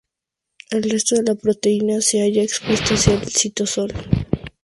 [0.71, 3.93] El resto de la proteína se halla expuesta hacia el citosol.